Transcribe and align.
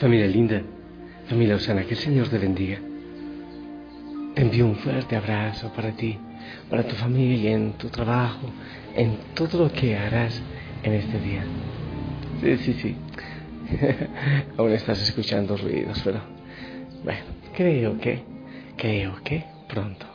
Familia 0.00 0.26
linda, 0.28 0.62
familia 1.28 1.56
Osana, 1.56 1.82
que 1.84 1.90
el 1.90 2.00
Señor 2.00 2.28
te 2.28 2.38
bendiga. 2.38 2.78
Te 4.34 4.40
envío 4.40 4.64
un 4.64 4.76
fuerte 4.76 5.14
abrazo 5.14 5.70
para 5.74 5.90
ti, 5.92 6.18
para 6.70 6.84
tu 6.84 6.96
familia, 6.96 7.50
en 7.52 7.74
tu 7.74 7.90
trabajo, 7.90 8.50
en 8.96 9.18
todo 9.34 9.64
lo 9.64 9.70
que 9.70 9.98
harás 9.98 10.40
en 10.82 10.94
este 10.94 11.20
día. 11.20 11.44
Sí, 12.40 12.56
sí, 12.56 12.72
sí. 12.80 12.96
Aún 14.56 14.72
estás 14.72 15.02
escuchando 15.02 15.54
ruidos, 15.58 16.00
pero 16.02 16.22
bueno, 17.04 17.20
creo 17.54 17.98
que, 17.98 18.22
creo 18.78 19.22
que 19.22 19.44
pronto, 19.68 20.06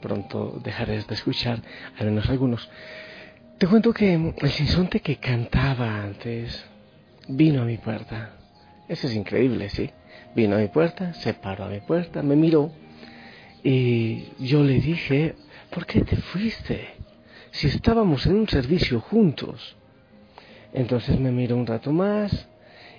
pronto 0.00 0.58
dejarás 0.64 1.06
de 1.06 1.14
escuchar 1.14 1.60
al 1.98 2.06
menos 2.06 2.30
algunos. 2.30 2.70
Te 3.58 3.66
cuento 3.66 3.92
que 3.92 4.14
el 4.14 4.50
sinsonte 4.50 5.00
que 5.00 5.16
cantaba 5.16 6.02
antes 6.02 6.64
vino 7.28 7.60
a 7.60 7.64
mi 7.66 7.76
puerta 7.76 8.38
eso 8.88 9.06
es 9.06 9.14
increíble, 9.14 9.68
¿sí? 9.70 9.90
Vino 10.34 10.56
a 10.56 10.58
mi 10.58 10.68
puerta, 10.68 11.14
se 11.14 11.34
paró 11.34 11.64
a 11.64 11.68
mi 11.68 11.80
puerta, 11.80 12.22
me 12.22 12.36
miró 12.36 12.70
y 13.62 14.24
yo 14.38 14.62
le 14.62 14.74
dije, 14.74 15.36
¿por 15.70 15.86
qué 15.86 16.02
te 16.02 16.16
fuiste? 16.16 16.88
Si 17.50 17.68
estábamos 17.68 18.26
en 18.26 18.34
un 18.34 18.48
servicio 18.48 19.00
juntos. 19.00 19.76
Entonces 20.72 21.18
me 21.18 21.32
miró 21.32 21.56
un 21.56 21.66
rato 21.66 21.92
más 21.92 22.48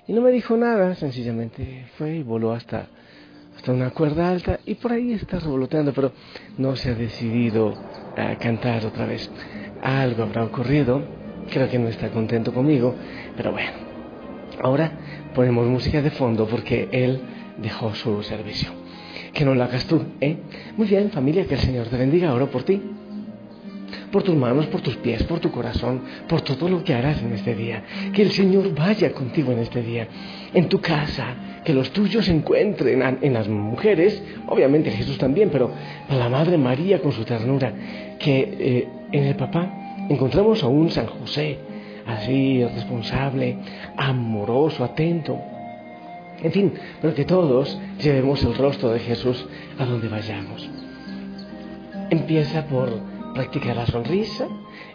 y 0.08 0.14
no 0.14 0.22
me 0.22 0.32
dijo 0.32 0.58
nada, 0.58 0.96
sencillamente 0.96 1.86
fue 1.98 2.16
y 2.16 2.24
voló 2.24 2.54
hasta, 2.54 2.88
hasta 3.56 3.72
una 3.72 3.92
cuerda 3.92 4.30
alta 4.30 4.60
y 4.66 4.76
por 4.76 4.94
ahí 4.94 5.12
está 5.12 5.40
revoloteando, 5.40 5.94
pero 5.94 6.14
no 6.58 6.76
se 6.76 6.92
ha 6.92 6.96
decidido 6.96 7.78
a 8.16 8.36
cantar 8.38 8.86
otra 8.86 9.06
vez. 9.06 9.30
Algo 9.82 10.24
habrá 10.24 10.46
ocurrido, 10.46 11.08
creo 11.52 11.70
que 11.70 11.78
no 11.78 11.90
está 11.90 12.10
contento 12.10 12.54
conmigo, 12.54 12.96
pero 13.36 13.52
bueno, 13.52 13.85
Ahora 14.62 14.92
ponemos 15.34 15.68
música 15.68 16.02
de 16.02 16.12
fondo 16.12 16.48
porque 16.48 16.90
Él 16.92 17.20
dejó 17.58 17.94
su 17.96 18.24
servicio. 18.24 18.70
Que 19.34 19.46
no 19.46 19.54
lo 19.54 19.64
hagas 19.64 19.86
tú, 19.86 20.02
¿eh? 20.22 20.38
Muy 20.78 20.88
bien, 20.88 21.12
familia, 21.12 21.46
que 21.46 21.56
el 21.56 21.60
Señor 21.60 21.88
te 21.88 21.98
bendiga. 21.98 22.34
Oro 22.34 22.50
por 22.50 22.64
ti. 22.64 22.82
Por 24.12 24.24
tus 24.24 24.36
manos, 24.36 24.68
por 24.68 24.82
tus 24.82 24.96
pies, 24.98 25.24
por 25.24 25.40
tu 25.40 25.52
corazón, 25.52 26.02
por 26.28 26.42
todo 26.42 26.70
lo 26.70 26.84
que 26.84 26.94
harás 26.94 27.22
en 27.22 27.34
este 27.34 27.54
día. 27.54 27.84
Que 28.14 28.22
el 28.22 28.32
Señor 28.32 28.74
vaya 28.74 29.12
contigo 29.12 29.52
en 29.52 29.60
este 29.60 29.82
día. 29.82 30.08
En 30.54 30.70
tu 30.70 30.80
casa, 30.80 31.62
que 31.66 31.74
los 31.74 31.92
tuyos 31.92 32.26
se 32.26 32.32
encuentren 32.32 33.20
en 33.22 33.34
las 33.34 33.48
mujeres, 33.50 34.22
obviamente 34.48 34.90
Jesús 34.92 35.18
también, 35.18 35.50
pero 35.52 35.72
la 36.10 36.30
Madre 36.30 36.58
María 36.58 37.02
con 37.02 37.12
su 37.12 37.26
ternura. 37.26 37.74
Que 38.20 38.56
eh, 38.60 38.88
en 39.12 39.24
el 39.26 39.36
papá 39.36 40.08
encontramos 40.10 40.64
a 40.64 40.68
un 40.68 40.90
San 40.92 41.08
José 41.08 41.58
así, 42.06 42.64
responsable, 42.64 43.58
amoroso, 43.98 44.84
atento. 44.84 45.40
En 46.42 46.52
fin, 46.52 46.74
pero 47.02 47.16
que 47.16 47.26
todos 47.26 47.80
llevemos 48.02 48.44
el 48.44 48.56
rostro 48.56 48.90
de 48.90 49.00
Jesús 49.00 49.46
a 49.80 49.86
donde 49.86 50.08
vayamos. 50.08 50.70
Empieza 52.10 52.66
por 52.68 52.90
practicar 53.34 53.76
la 53.76 53.86
sonrisa, 53.86 54.48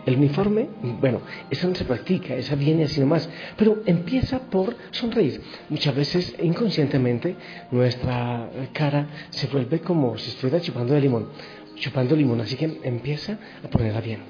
el 0.06 0.16
uniforme, 0.16 0.68
bueno, 1.00 1.20
eso 1.50 1.68
no 1.68 1.74
se 1.74 1.84
practica, 1.84 2.34
esa 2.34 2.54
viene 2.54 2.84
así 2.84 3.00
nomás, 3.00 3.28
pero 3.56 3.82
empieza 3.84 4.38
por 4.38 4.76
sonreír. 4.92 5.42
Muchas 5.68 5.94
veces 5.94 6.34
inconscientemente 6.42 7.36
nuestra 7.70 8.48
cara 8.72 9.08
se 9.28 9.46
vuelve 9.48 9.80
como 9.80 10.16
si 10.16 10.30
estuviera 10.30 10.60
chupando 10.60 10.94
de 10.94 11.02
limón, 11.02 11.28
chupando 11.76 12.16
limón, 12.16 12.40
así 12.40 12.56
que 12.56 12.80
empieza 12.82 13.38
a 13.62 13.68
ponerla 13.68 14.00
bien. 14.00 14.20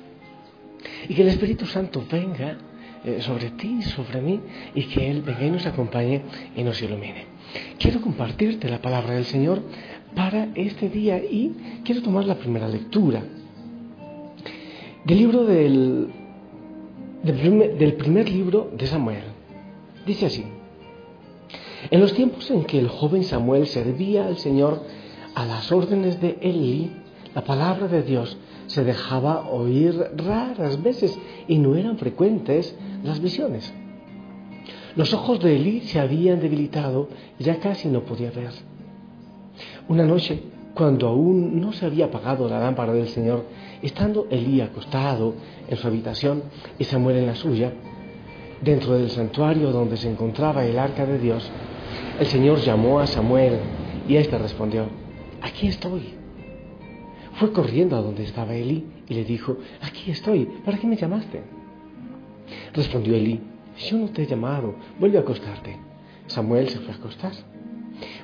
Y 1.09 1.15
que 1.15 1.23
el 1.23 1.29
Espíritu 1.29 1.67
Santo 1.67 2.05
venga 2.11 2.59
eh, 3.05 3.21
sobre 3.21 3.51
ti, 3.51 3.83
sobre 3.83 4.21
mí, 4.21 4.41
y 4.75 4.85
que 4.85 5.11
Él 5.11 5.23
venga 5.23 5.47
y 5.47 5.51
nos 5.51 5.67
acompañe 5.67 6.23
y 6.57 6.63
nos 6.63 6.81
ilumine. 6.83 7.25
Quiero 7.79 8.01
compartirte 8.01 8.69
la 8.69 8.81
palabra 8.81 9.15
del 9.15 9.25
Señor 9.25 9.63
para 10.15 10.49
este 10.55 10.89
día 10.89 11.19
y 11.19 11.83
quiero 11.85 12.03
tomar 12.03 12.25
la 12.25 12.37
primera 12.37 12.69
lectura 12.69 13.23
del 15.05 15.19
libro 15.19 15.45
del, 15.45 16.09
del 17.23 17.93
primer 17.95 18.29
libro 18.29 18.71
de 18.77 18.87
Samuel. 18.87 19.23
Dice 20.07 20.27
así, 20.27 20.45
en 21.91 22.01
los 22.01 22.13
tiempos 22.13 22.51
en 22.51 22.65
que 22.65 22.79
el 22.79 22.89
joven 22.89 23.25
Samuel 23.25 23.67
servía 23.67 24.27
al 24.27 24.37
Señor 24.37 24.83
a 25.35 25.47
las 25.47 25.73
órdenes 25.73 26.21
de 26.21 26.39
Eli, 26.41 26.91
la 27.35 27.45
palabra 27.45 27.89
de 27.89 28.03
Dios 28.03 28.37
se 28.71 28.85
dejaba 28.85 29.49
oír 29.51 30.01
raras 30.17 30.81
veces 30.81 31.19
y 31.49 31.59
no 31.59 31.75
eran 31.75 31.99
frecuentes 31.99 32.77
las 33.03 33.21
visiones. 33.21 33.73
Los 34.95 35.13
ojos 35.13 35.41
de 35.41 35.57
Elí 35.57 35.81
se 35.81 35.99
habían 35.99 36.41
debilitado 36.41 37.09
y 37.37 37.45
ya 37.45 37.59
casi 37.59 37.89
no 37.89 38.03
podía 38.05 38.31
ver. 38.31 38.53
Una 39.89 40.05
noche, 40.05 40.41
cuando 40.75 41.09
aún 41.09 41.61
no 41.61 41.73
se 41.73 41.85
había 41.85 42.05
apagado 42.05 42.49
la 42.49 42.61
lámpara 42.61 42.93
del 42.93 43.09
Señor, 43.09 43.45
estando 43.83 44.29
Elí 44.31 44.61
acostado 44.61 45.35
en 45.69 45.77
su 45.77 45.89
habitación 45.89 46.45
y 46.79 46.85
Samuel 46.85 47.17
en 47.17 47.27
la 47.27 47.35
suya, 47.35 47.73
dentro 48.63 48.97
del 48.97 49.11
santuario 49.11 49.73
donde 49.73 49.97
se 49.97 50.09
encontraba 50.09 50.65
el 50.65 50.79
arca 50.79 51.07
de 51.07 51.19
Dios, 51.19 51.51
el 52.21 52.27
Señor 52.27 52.61
llamó 52.61 53.01
a 53.01 53.09
Samuel 53.09 53.59
y 54.09 54.15
éste 54.15 54.39
respondió, 54.39 54.85
aquí 55.43 55.67
estoy. 55.67 56.20
Fue 57.41 57.55
corriendo 57.55 57.97
a 57.97 58.03
donde 58.03 58.25
estaba 58.25 58.55
Elí 58.55 58.85
y 59.09 59.15
le 59.15 59.25
dijo, 59.25 59.57
aquí 59.81 60.11
estoy, 60.11 60.45
¿para 60.63 60.77
qué 60.77 60.87
me 60.87 60.97
llamaste? 60.97 61.41
Respondió 62.75 63.17
Elí, 63.17 63.41
yo 63.89 63.97
no 63.97 64.11
te 64.11 64.25
he 64.25 64.27
llamado, 64.27 64.75
vuelve 64.99 65.17
a 65.17 65.23
acostarte. 65.23 65.79
Samuel 66.27 66.69
se 66.69 66.81
fue 66.81 66.93
a 66.93 66.97
acostar. 66.97 67.33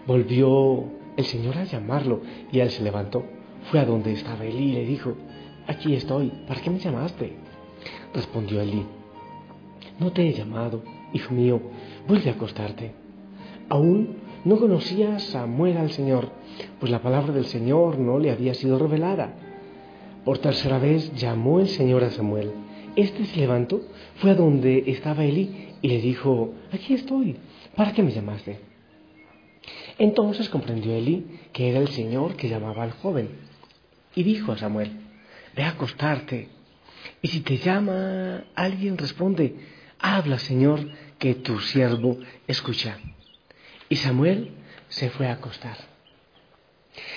Volvió 0.06 0.84
el 1.16 1.24
Señor 1.24 1.56
a 1.56 1.64
llamarlo 1.64 2.20
y 2.52 2.58
él 2.58 2.68
se 2.68 2.82
levantó. 2.82 3.24
Fue 3.70 3.80
a 3.80 3.86
donde 3.86 4.12
estaba 4.12 4.44
Elí 4.44 4.64
y 4.64 4.72
le 4.72 4.84
dijo, 4.84 5.14
aquí 5.66 5.94
estoy, 5.94 6.30
¿para 6.46 6.60
qué 6.60 6.68
me 6.68 6.78
llamaste? 6.78 7.38
Respondió 8.12 8.60
Elí, 8.60 8.84
no 9.98 10.12
te 10.12 10.28
he 10.28 10.34
llamado, 10.34 10.82
hijo 11.14 11.32
mío, 11.32 11.62
vuelve 12.06 12.28
a 12.28 12.34
acostarte. 12.34 12.92
Aún 13.70 14.25
no 14.46 14.60
conocía 14.60 15.18
Samuel 15.18 15.76
al 15.76 15.90
Señor, 15.90 16.30
pues 16.78 16.92
la 16.92 17.02
palabra 17.02 17.32
del 17.32 17.46
Señor 17.46 17.98
no 17.98 18.20
le 18.20 18.30
había 18.30 18.54
sido 18.54 18.78
revelada. 18.78 19.34
Por 20.24 20.38
tercera 20.38 20.78
vez 20.78 21.12
llamó 21.16 21.58
el 21.58 21.66
Señor 21.66 22.04
a 22.04 22.10
Samuel. 22.10 22.52
Este 22.94 23.24
se 23.24 23.40
levantó, 23.40 23.80
fue 24.20 24.30
a 24.30 24.34
donde 24.36 24.84
estaba 24.86 25.24
Elí 25.24 25.74
y 25.82 25.88
le 25.88 26.00
dijo, 26.00 26.54
aquí 26.70 26.94
estoy, 26.94 27.36
¿para 27.74 27.92
qué 27.92 28.04
me 28.04 28.12
llamaste? 28.12 28.60
Entonces 29.98 30.48
comprendió 30.48 30.94
Elí 30.94 31.26
que 31.52 31.68
era 31.68 31.80
el 31.80 31.88
Señor 31.88 32.36
que 32.36 32.48
llamaba 32.48 32.84
al 32.84 32.92
joven 32.92 33.28
y 34.14 34.22
dijo 34.22 34.52
a 34.52 34.58
Samuel, 34.58 34.92
ve 35.56 35.64
a 35.64 35.70
acostarte 35.70 36.50
y 37.20 37.26
si 37.26 37.40
te 37.40 37.58
llama 37.58 38.44
alguien 38.54 38.96
responde, 38.96 39.56
habla 39.98 40.38
Señor, 40.38 40.88
que 41.18 41.34
tu 41.34 41.58
siervo 41.58 42.18
escucha. 42.46 42.96
Y 43.88 43.96
Samuel 43.96 44.50
se 44.88 45.10
fue 45.10 45.28
a 45.28 45.32
acostar. 45.32 45.76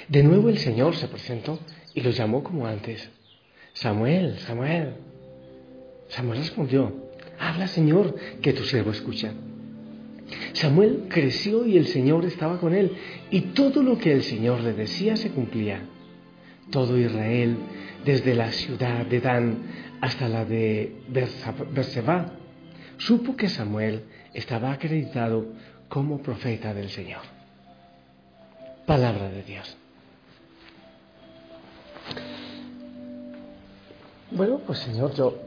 De 0.07 0.24
nuevo 0.24 0.50
el 0.50 0.57
Señor 0.57 0.95
se 0.95 1.07
presentó 1.07 1.60
y 1.94 2.01
lo 2.01 2.12
llamó 2.12 2.44
como 2.44 2.68
antes. 2.68 3.10
Samuel, 3.74 4.39
Samuel. 4.39 4.95
Samuel 6.10 6.39
respondió, 6.39 6.94
habla 7.39 7.68
Señor, 7.68 8.16
que 8.42 8.54
tu 8.54 8.63
siervo 8.63 8.92
escucha. 8.92 9.33
Samuel 10.54 11.06
creció 11.10 11.66
y 11.66 11.77
el 11.77 11.88
Señor 11.88 12.25
estaba 12.25 12.60
con 12.60 12.74
él, 12.74 12.92
y 13.31 13.42
todo 13.42 13.81
lo 13.81 13.98
que 13.98 14.12
el 14.12 14.24
Señor 14.24 14.62
le 14.62 14.74
decía 14.74 15.16
se 15.16 15.30
cumplía. 15.31 15.81
Todo 16.71 16.98
Israel, 16.98 17.57
desde 18.06 18.36
la 18.36 18.51
ciudad 18.51 19.06
de 19.06 19.19
Dan 19.21 19.57
hasta 20.01 20.27
la 20.27 20.45
de 20.45 21.01
Berseba, 21.07 22.33
supo 22.98 23.36
que 23.36 23.50
Samuel 23.50 24.04
estaba 24.34 24.72
acreditado 24.72 25.46
como 25.88 26.20
profeta 26.20 26.74
del 26.74 26.90
Señor. 26.90 27.22
Palabra 28.86 29.30
de 29.30 29.44
Dios. 29.44 29.78
Bueno, 34.31 34.60
pues 34.66 34.80
Señor, 34.80 35.14
yo, 35.16 35.38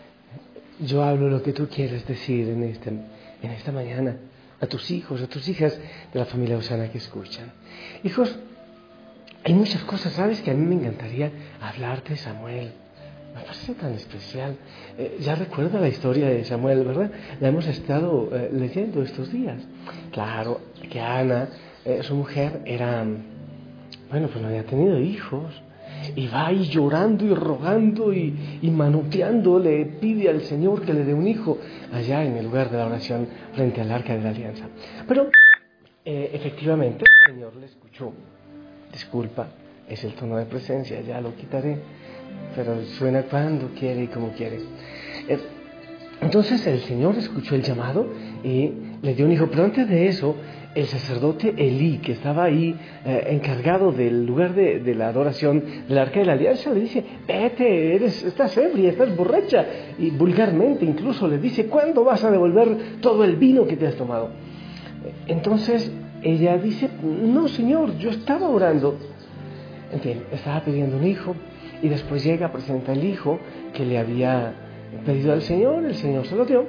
yo 0.80 1.02
hablo 1.02 1.28
lo 1.28 1.42
que 1.42 1.52
tú 1.52 1.68
quieres 1.68 2.06
decir 2.06 2.48
en, 2.48 2.64
este, 2.64 2.90
en 2.90 3.50
esta 3.50 3.72
mañana 3.72 4.16
a 4.60 4.66
tus 4.66 4.90
hijos, 4.90 5.22
a 5.22 5.28
tus 5.28 5.48
hijas 5.48 5.78
de 6.12 6.18
la 6.18 6.26
familia 6.26 6.56
Osana 6.56 6.90
que 6.90 6.98
escuchan. 6.98 7.52
Hijos, 8.02 8.36
hay 9.44 9.54
muchas 9.54 9.82
cosas, 9.84 10.12
¿sabes? 10.14 10.40
Que 10.42 10.50
a 10.50 10.54
mí 10.54 10.64
me 10.66 10.74
encantaría 10.74 11.30
hablarte, 11.60 12.16
Samuel. 12.16 12.72
Me 13.34 13.42
parece 13.42 13.74
tan 13.74 13.92
especial. 13.94 14.56
Eh, 14.96 15.18
ya 15.20 15.34
recuerda 15.34 15.80
la 15.80 15.88
historia 15.88 16.28
de 16.28 16.44
Samuel, 16.44 16.84
¿verdad? 16.84 17.10
La 17.40 17.48
hemos 17.48 17.66
estado 17.66 18.28
eh, 18.32 18.50
leyendo 18.52 19.02
estos 19.02 19.30
días. 19.32 19.62
Claro, 20.12 20.60
que 20.90 21.00
Ana, 21.00 21.48
eh, 21.84 22.02
su 22.02 22.14
mujer, 22.14 22.62
era, 22.64 23.04
bueno, 24.10 24.28
pues 24.28 24.42
no 24.42 24.48
había 24.48 24.64
tenido 24.64 24.98
hijos. 24.98 25.62
y 26.14 26.28
va 26.28 26.48
ahí 26.48 26.64
llorando 26.68 27.24
y 27.24 27.34
rogando 27.34 28.12
y, 28.12 28.58
y, 28.62 28.70
manoteando, 28.70 29.58
le 29.58 29.84
pide 29.86 30.28
al 30.28 30.42
Señor 30.42 30.82
que 30.82 30.92
le 30.92 31.04
dé 31.04 31.14
un 31.14 31.26
hijo 31.26 31.58
allá 31.92 32.24
en 32.24 32.36
el 32.36 32.44
lugar 32.44 32.70
de 32.70 32.76
la 32.78 32.86
oración 32.86 33.26
frente 33.54 33.80
al 33.80 33.90
arca 33.90 34.14
de 34.14 34.22
la 34.22 34.30
alianza. 34.30 34.66
Pero 35.06 35.32
eh, 36.04 36.30
efectivamente 36.32 37.04
el 37.04 37.34
Señor 37.34 37.56
le 37.56 37.66
escuchó. 37.66 38.12
Disculpa, 38.90 39.48
es 39.88 40.04
el 40.04 40.14
tono 40.14 40.36
de 40.36 40.46
presencia, 40.46 41.00
ya 41.00 41.20
lo 41.20 41.34
quitaré, 41.34 41.78
pero 42.54 42.82
suena 42.98 43.22
cuando 43.22 43.68
quiere 43.68 44.04
y 44.04 44.06
como 44.08 44.30
quiere. 44.32 44.60
Entonces 46.20 46.66
el 46.66 46.80
Señor 46.80 47.16
escuchó 47.16 47.54
el 47.54 47.62
llamado 47.62 48.06
y 48.42 48.72
le 49.02 49.14
dio 49.14 49.24
un 49.26 49.32
hijo, 49.32 49.46
pero 49.48 49.64
antes 49.64 49.88
de 49.88 50.08
eso, 50.08 50.34
el 50.74 50.86
sacerdote 50.86 51.54
Elí, 51.56 51.98
que 51.98 52.12
estaba 52.12 52.44
ahí 52.44 52.74
eh, 53.04 53.28
encargado 53.30 53.92
del 53.92 54.26
lugar 54.26 54.54
de, 54.54 54.94
la 54.94 55.08
adoración 55.08 55.62
del 55.88 55.98
arca 55.98 56.20
de 56.20 56.26
la 56.26 56.32
alianza, 56.32 56.72
le 56.72 56.80
dice, 56.80 57.04
vete, 57.26 57.94
eres, 57.94 58.24
estás 58.24 58.56
ebria, 58.58 58.90
estás 58.90 59.14
borracha. 59.16 59.64
Y 59.98 60.10
vulgarmente 60.10 60.84
incluso 60.84 61.28
le 61.28 61.38
dice, 61.38 61.66
¿cuándo 61.66 62.04
vas 62.04 62.24
a 62.24 62.30
devolver 62.30 63.00
todo 63.00 63.24
el 63.24 63.36
vino 63.36 63.66
que 63.66 63.76
te 63.76 63.86
has 63.86 63.94
tomado? 63.94 64.30
Entonces 65.26 65.90
ella 66.22 66.58
dice, 66.58 66.90
no 67.02 67.48
señor, 67.48 67.96
yo 67.98 68.10
estaba 68.10 68.48
orando. 68.48 68.98
En 69.92 70.00
fin, 70.00 70.24
estaba 70.32 70.60
pidiendo 70.64 70.96
un 70.96 71.06
hijo 71.06 71.34
y 71.82 71.88
después 71.88 72.24
llega, 72.24 72.52
presenta 72.52 72.92
el 72.92 73.04
hijo 73.04 73.38
que 73.72 73.84
le 73.84 73.98
había 73.98 74.54
pedido 75.04 75.32
al 75.32 75.42
Señor, 75.42 75.84
el 75.84 75.94
Señor 75.94 76.26
se 76.26 76.36
lo 76.36 76.44
dio 76.44 76.66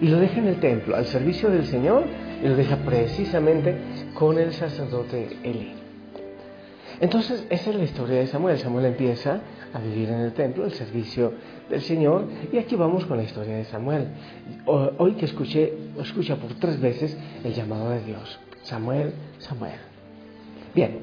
y 0.00 0.08
lo 0.08 0.18
deja 0.18 0.38
en 0.38 0.46
el 0.48 0.60
templo, 0.60 0.96
al 0.96 1.06
servicio 1.06 1.50
del 1.50 1.66
Señor, 1.66 2.04
y 2.42 2.48
lo 2.48 2.56
deja 2.56 2.76
precisamente 2.76 3.74
con 4.14 4.38
el 4.38 4.52
sacerdote 4.52 5.38
Eli. 5.42 5.72
Entonces, 7.00 7.46
esa 7.50 7.70
es 7.70 7.76
la 7.76 7.84
historia 7.84 8.18
de 8.18 8.26
Samuel. 8.26 8.58
Samuel 8.58 8.86
empieza 8.86 9.40
a 9.72 9.78
vivir 9.78 10.08
en 10.08 10.20
el 10.20 10.32
templo, 10.32 10.64
el 10.64 10.72
servicio 10.72 11.32
del 11.68 11.82
Señor, 11.82 12.26
y 12.52 12.58
aquí 12.58 12.74
vamos 12.74 13.04
con 13.06 13.18
la 13.18 13.24
historia 13.24 13.56
de 13.56 13.64
Samuel. 13.64 14.08
Hoy 14.66 15.12
que 15.12 15.26
escuché, 15.26 15.72
escucha 15.98 16.36
por 16.36 16.54
tres 16.54 16.80
veces 16.80 17.16
el 17.44 17.52
llamado 17.54 17.90
de 17.90 18.02
Dios. 18.02 18.38
Samuel, 18.62 19.12
Samuel. 19.38 19.78
Bien, 20.74 21.00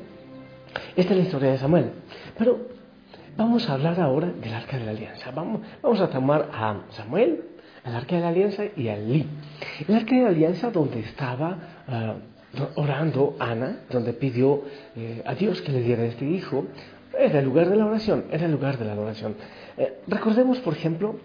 esta 0.95 1.13
es 1.13 1.17
la 1.17 1.23
historia 1.23 1.51
de 1.51 1.57
Samuel. 1.57 1.91
Pero 2.37 2.67
vamos 3.37 3.67
a 3.69 3.73
hablar 3.73 3.99
ahora 3.99 4.27
del 4.27 4.53
arca 4.53 4.77
de 4.77 4.85
la 4.85 4.91
alianza. 4.91 5.31
Vamos, 5.31 5.61
vamos 5.81 5.99
a 5.99 6.09
tomar 6.09 6.49
a 6.53 6.81
Samuel, 6.91 7.41
el 7.85 7.95
arca 7.95 8.15
de 8.15 8.21
la 8.21 8.29
alianza 8.29 8.63
y 8.75 8.87
a 8.87 8.97
Lee. 8.97 9.27
El 9.87 9.95
arca 9.95 10.15
de 10.15 10.21
la 10.21 10.29
alianza 10.29 10.71
donde 10.71 10.99
estaba 10.99 11.57
ah, 11.87 12.15
orando 12.75 13.35
Ana, 13.39 13.79
donde 13.89 14.13
pidió 14.13 14.63
eh, 14.95 15.23
a 15.25 15.33
Dios 15.33 15.61
que 15.61 15.71
le 15.71 15.81
diera 15.81 16.03
este 16.05 16.25
hijo, 16.25 16.65
era 17.17 17.39
el 17.39 17.45
lugar 17.45 17.69
de 17.69 17.75
la 17.75 17.85
oración, 17.85 18.25
era 18.31 18.45
el 18.45 18.51
lugar 18.51 18.77
de 18.77 18.85
la 18.85 18.93
adoración. 18.93 19.35
Eh, 19.77 20.01
recordemos, 20.07 20.59
por 20.59 20.73
ejemplo, 20.73 21.15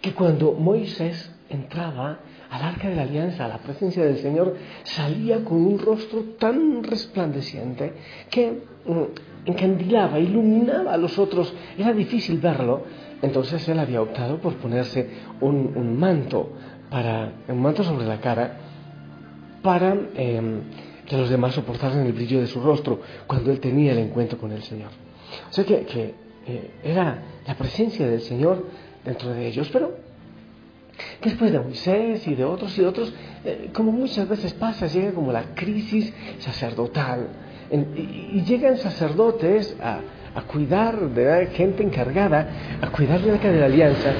que 0.00 0.12
cuando 0.14 0.52
Moisés 0.52 1.30
entraba 1.50 2.18
al 2.50 2.62
arca 2.62 2.88
de 2.88 2.96
la 2.96 3.02
alianza, 3.02 3.44
a 3.44 3.48
la 3.48 3.58
presencia 3.58 4.04
del 4.04 4.18
Señor, 4.18 4.56
salía 4.84 5.44
con 5.44 5.58
un 5.58 5.78
rostro 5.78 6.22
tan 6.38 6.82
resplandeciente 6.82 7.92
que 8.30 8.62
mm, 8.86 9.48
encandilaba, 9.50 10.18
iluminaba 10.18 10.92
a 10.92 10.96
los 10.96 11.18
otros, 11.18 11.52
era 11.76 11.92
difícil 11.92 12.38
verlo, 12.38 12.82
entonces 13.22 13.68
él 13.68 13.78
había 13.78 14.00
optado 14.00 14.38
por 14.38 14.54
ponerse 14.56 15.08
un, 15.40 15.98
manto, 15.98 16.52
para, 16.90 17.32
un 17.48 17.60
manto 17.60 17.82
sobre 17.82 18.06
la 18.06 18.20
cara 18.20 18.56
para 19.62 19.96
em, 20.14 20.60
que 21.04 21.16
los 21.16 21.28
demás 21.28 21.54
soportaran 21.54 22.06
el 22.06 22.12
brillo 22.12 22.40
de 22.40 22.46
su 22.46 22.60
rostro 22.60 23.00
cuando 23.26 23.50
él 23.50 23.60
tenía 23.60 23.92
el 23.92 23.98
encuentro 23.98 24.38
con 24.38 24.52
el 24.52 24.62
Señor. 24.62 24.90
O 25.50 25.52
sea 25.52 25.64
que, 25.64 26.14
eh, 26.46 26.70
era 26.82 27.22
la 27.46 27.54
presencia 27.56 28.06
del 28.06 28.20
Señor 28.20 28.64
dentro 29.04 29.30
de 29.30 29.46
ellos, 29.46 29.68
pero 29.72 30.07
después 31.22 31.52
de 31.52 31.60
Moisés 31.60 32.26
y 32.26 32.34
de 32.34 32.44
otros 32.44 32.76
y 32.78 32.82
de 32.82 32.86
otros, 32.86 33.12
eh, 33.44 33.70
como 33.72 33.92
muchas 33.92 34.28
veces 34.28 34.52
pasa, 34.54 34.86
llega 34.86 35.12
como 35.12 35.32
la 35.32 35.54
crisis 35.54 36.12
sacerdotal 36.38 37.28
y, 37.70 38.42
llegan 38.42 38.78
sacerdotes 38.78 39.76
a, 39.80 40.00
cuidar 40.46 41.10
de 41.10 41.48
gente 41.48 41.82
encargada, 41.82 42.48
a 42.80 42.90
cuidar 42.90 43.20
de 43.20 43.32
la 43.32 43.38
de 43.38 43.58
la 43.58 43.66
alianza, 43.66 44.12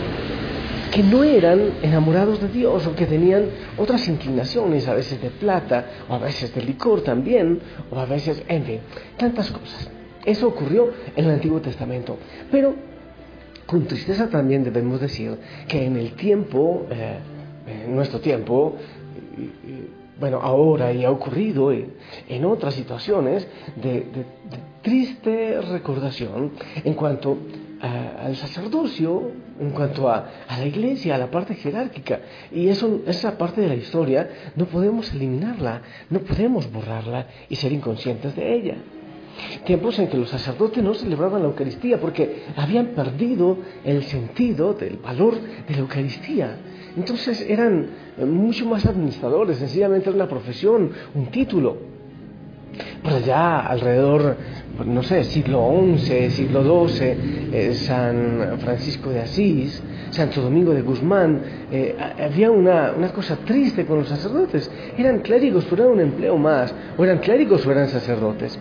que 0.91 1.03
no 1.03 1.23
eran 1.23 1.75
enamorados 1.83 2.41
de 2.41 2.49
Dios 2.49 2.87
o 2.89 2.97
que 2.97 3.07
tenían 3.07 3.45
otras 3.77 4.09
inclinaciones, 4.09 4.89
a 4.89 4.95
veces 4.95 5.23
de 5.23 5.31
plata, 5.31 5.87
o 6.09 6.15
a 6.15 6.19
veces 6.19 6.53
de 6.55 6.63
licor 6.63 7.03
también, 7.03 7.61
o 7.91 7.99
a 8.01 8.05
veces, 8.05 8.43
en 8.49 8.65
fin, 8.65 8.81
tantas 9.17 9.51
cosas. 9.53 9.89
Eso 10.25 10.49
ocurrió 10.49 10.91
en 11.15 11.25
el 11.25 11.31
Antiguo 11.31 11.61
Testamento. 11.61 12.19
Pero 12.51 12.75
con 13.69 13.85
tristeza 13.87 14.31
también 14.31 14.65
debemos 14.65 14.99
decir 14.99 15.37
que 15.69 15.85
en 15.85 15.97
el 15.97 16.13
tiempo, 16.13 16.87
eh, 16.91 17.19
en 17.85 17.95
nuestro 17.95 18.19
tiempo, 18.19 18.77
bueno, 20.19 20.41
ahora 20.41 20.91
y 20.91 21.05
ha 21.05 21.11
ocurrido 21.11 21.71
en, 21.71 22.45
otras 22.47 22.73
situaciones 22.73 23.47
de, 23.77 24.07
triste 24.81 25.61
recordación 25.61 26.53
en 26.83 26.95
cuanto 26.95 27.37
al 27.81 28.35
sacerdocio, 28.37 29.31
en 29.61 29.71
cuanto 29.71 30.09
a, 30.09 30.31
la 30.49 30.65
iglesia, 30.65 31.15
a 31.15 31.19
la 31.19 31.31
parte 31.31 31.55
jerárquica. 31.55 32.21
Y 32.51 32.69
eso, 32.69 33.03
esa 33.07 33.37
parte 33.37 33.61
de 33.61 33.69
la 33.69 33.75
historia 33.75 34.31
no 34.57 34.65
podemos 34.65 35.13
eliminarla, 35.13 35.83
no 36.09 36.21
podemos 36.21 36.73
borrarla 36.73 37.27
y 37.51 37.57
ser 37.57 37.73
inconscientes 37.73 38.35
de 38.35 38.55
ella. 38.55 38.77
Tiempos 39.65 39.99
en 39.99 40.09
que 40.09 40.17
los 40.17 40.31
sacerdotes 40.31 40.83
no 40.83 40.95
celebraban 40.95 41.43
la 41.43 41.49
Eucaristía 41.49 42.01
porque 42.01 42.45
habían 42.57 42.89
perdido 42.89 43.59
el 43.85 44.03
sentido 44.05 44.75
del 44.75 44.97
valor 44.97 45.35
de 45.67 45.75
la 45.75 45.81
Eucaristía. 45.81 46.57
Entonces 46.97 47.41
eran 47.49 47.89
mucho 48.27 48.67
más 48.67 48.87
administradores, 48.87 49.59
sencillamente 49.59 50.09
era 50.09 50.17
una 50.17 50.29
profesión, 50.29 50.91
un 51.15 51.27
título. 51.27 51.98
Por 53.03 53.13
allá, 53.13 53.61
alrededor, 53.61 54.37
no 54.85 55.03
sé, 55.03 55.25
siglo 55.25 55.71
XI, 55.97 56.31
siglo 56.31 56.89
XII, 56.89 57.17
eh, 57.53 57.75
San 57.75 58.59
Francisco 58.61 59.11
de 59.11 59.21
Asís, 59.21 59.83
Santo 60.11 60.41
Domingo 60.41 60.73
de 60.73 60.83
Guzmán, 60.83 61.41
eh, 61.71 61.97
había 62.21 62.51
una, 62.51 62.93
una, 62.97 63.09
cosa 63.11 63.37
triste 63.45 63.85
con 63.87 63.99
los 63.99 64.09
sacerdotes. 64.09 64.71
Eran 64.97 65.21
clérigos, 65.21 65.67
pero 65.69 65.85
era 65.85 65.93
un 65.93 66.01
empleo 66.01 66.37
más. 66.37 66.75
O 66.97 67.05
eran 67.05 67.19
clérigos 67.19 67.67
o 67.67 67.71
eran 67.73 67.89
sacerdotes. 67.89 68.59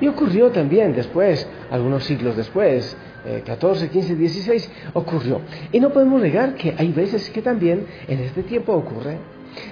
Y 0.00 0.06
ocurrió 0.08 0.50
también 0.50 0.94
después, 0.94 1.46
algunos 1.70 2.04
siglos 2.04 2.36
después, 2.36 2.96
14, 3.44 3.88
15, 3.88 4.16
16, 4.16 4.70
ocurrió. 4.94 5.40
Y 5.72 5.80
no 5.80 5.90
podemos 5.90 6.20
negar 6.20 6.54
que 6.54 6.74
hay 6.76 6.92
veces 6.92 7.30
que 7.30 7.42
también 7.42 7.86
en 8.08 8.20
este 8.20 8.42
tiempo 8.42 8.72
ocurre. 8.72 9.18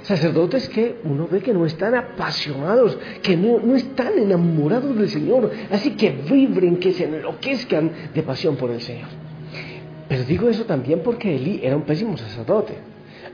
Sacerdotes 0.03 0.69
que 0.69 0.97
uno 1.05 1.29
ve 1.31 1.41
que 1.41 1.55
no 1.55 1.65
están 1.65 1.95
apasionados, 1.95 2.99
que 3.23 3.37
no, 3.37 3.61
no 3.61 3.77
están 3.77 4.19
enamorados 4.19 4.97
del 4.97 5.09
Señor, 5.09 5.51
así 5.71 5.93
que 5.93 6.11
vibren, 6.11 6.79
que 6.79 6.93
se 6.93 7.05
enloquezcan 7.05 7.91
de 8.13 8.23
pasión 8.23 8.57
por 8.57 8.71
el 8.71 8.81
Señor. 8.81 9.09
Pero 10.09 10.25
digo 10.25 10.49
eso 10.49 10.65
también 10.65 11.01
porque 11.05 11.37
Elí 11.37 11.61
era 11.63 11.77
un 11.77 11.83
pésimo 11.83 12.17
sacerdote. 12.17 12.75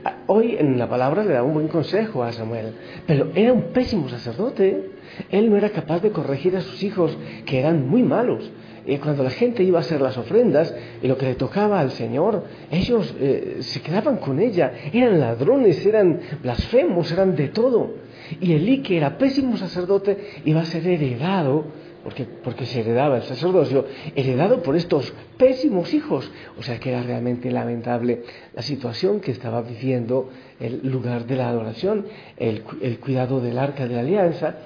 Ah, 0.03 0.17
hoy 0.27 0.55
en 0.57 0.77
la 0.77 0.87
palabra 0.87 1.23
le 1.23 1.33
da 1.33 1.41
un 1.41 1.53
buen 1.53 1.67
consejo 1.67 2.23
a 2.23 2.31
Samuel, 2.31 2.73
pero 3.07 3.31
era 3.33 3.53
un 3.53 3.73
pésimo 3.73 4.09
sacerdote. 4.09 4.91
Él 5.31 5.49
no 5.49 5.57
era 5.57 5.69
capaz 5.69 6.01
de 6.01 6.11
corregir 6.11 6.55
a 6.57 6.61
sus 6.61 6.83
hijos, 6.83 7.17
que 7.45 7.59
eran 7.59 7.87
muy 7.89 8.03
malos. 8.03 8.51
Y 8.87 8.97
cuando 8.97 9.23
la 9.23 9.31
gente 9.31 9.63
iba 9.63 9.79
a 9.79 9.81
hacer 9.81 9.99
las 9.99 10.17
ofrendas 10.17 10.73
y 11.01 11.07
lo 11.07 11.17
que 11.17 11.25
le 11.25 11.35
tocaba 11.35 11.79
al 11.79 11.91
Señor, 11.91 12.43
ellos 12.71 13.15
eh, 13.19 13.57
se 13.61 13.81
quedaban 13.81 14.17
con 14.17 14.39
ella. 14.39 14.73
Eran 14.93 15.19
ladrones, 15.19 15.83
eran 15.85 16.19
blasfemos, 16.41 17.11
eran 17.11 17.35
de 17.35 17.47
todo. 17.47 17.93
Y 18.39 18.53
Elí, 18.53 18.81
que 18.81 18.97
era 18.97 19.17
pésimo 19.17 19.57
sacerdote, 19.57 20.17
iba 20.45 20.61
a 20.61 20.65
ser 20.65 20.85
heredado, 20.85 21.65
porque, 22.03 22.25
porque 22.43 22.67
se 22.67 22.81
heredaba 22.81 23.17
el 23.17 23.23
sacerdocio, 23.23 23.85
heredado 24.15 24.61
por 24.61 24.75
estos 24.75 25.11
pésimos 25.37 25.91
hijos. 25.95 26.31
O 26.59 26.61
sea 26.61 26.79
que 26.79 26.89
era 26.91 27.01
realmente 27.01 27.49
lamentable 27.49 28.21
la 28.53 28.61
situación 28.61 29.19
que 29.19 29.31
estaba 29.31 29.63
viviendo 29.63 30.29
el 30.59 30.87
lugar 30.87 31.25
de 31.25 31.35
la 31.37 31.49
adoración, 31.49 32.05
el, 32.37 32.63
el 32.81 32.99
cuidado 32.99 33.41
del 33.41 33.57
arca 33.57 33.87
de 33.87 33.95
la 33.95 34.01
alianza. 34.01 34.57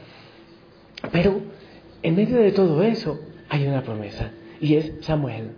Pero 1.14 1.40
en 2.02 2.16
medio 2.16 2.38
de 2.38 2.52
todo 2.52 2.84
eso, 2.84 3.18
hay 3.50 3.68
una 3.68 3.84
promesa 3.84 4.32
y 4.62 4.76
es 4.76 4.94
Samuel. 5.02 5.52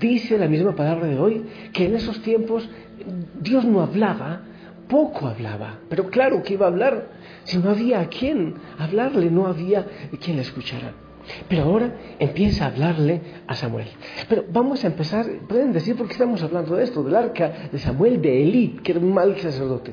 Dice 0.00 0.38
la 0.38 0.48
misma 0.48 0.74
palabra 0.74 1.06
de 1.06 1.18
hoy 1.18 1.44
que 1.72 1.86
en 1.86 1.94
esos 1.94 2.20
tiempos 2.22 2.68
Dios 3.40 3.64
no 3.64 3.80
hablaba, 3.80 4.42
poco 4.88 5.26
hablaba, 5.26 5.78
pero 5.88 6.10
claro 6.10 6.42
que 6.42 6.54
iba 6.54 6.66
a 6.66 6.70
hablar, 6.70 7.08
si 7.44 7.58
no 7.58 7.70
había 7.70 8.00
a 8.00 8.08
quién 8.08 8.54
hablarle, 8.78 9.30
no 9.30 9.46
había 9.46 9.86
quien 10.20 10.36
le 10.36 10.42
escuchara. 10.42 10.92
Pero 11.48 11.64
ahora 11.64 11.94
empieza 12.18 12.64
a 12.64 12.68
hablarle 12.68 13.20
a 13.46 13.54
Samuel. 13.54 13.88
Pero 14.28 14.44
vamos 14.50 14.82
a 14.84 14.86
empezar, 14.86 15.26
pueden 15.46 15.72
decir 15.72 15.94
por 15.94 16.06
qué 16.06 16.14
estamos 16.14 16.42
hablando 16.42 16.74
de 16.74 16.84
esto, 16.84 17.02
del 17.02 17.16
arca 17.16 17.68
de 17.70 17.78
Samuel 17.78 18.22
de 18.22 18.42
Elí, 18.42 18.80
que 18.82 18.92
era 18.92 19.00
un 19.00 19.12
mal 19.12 19.38
sacerdote. 19.38 19.92